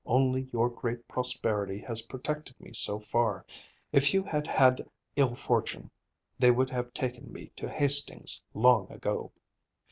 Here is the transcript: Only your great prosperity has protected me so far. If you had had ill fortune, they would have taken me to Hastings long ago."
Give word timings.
Only 0.07 0.49
your 0.51 0.67
great 0.67 1.07
prosperity 1.07 1.77
has 1.81 2.01
protected 2.01 2.59
me 2.59 2.73
so 2.73 2.99
far. 2.99 3.45
If 3.91 4.15
you 4.15 4.23
had 4.23 4.47
had 4.47 4.83
ill 5.15 5.35
fortune, 5.35 5.91
they 6.39 6.49
would 6.49 6.71
have 6.71 6.91
taken 6.95 7.31
me 7.31 7.51
to 7.57 7.69
Hastings 7.69 8.43
long 8.55 8.91
ago." 8.91 9.31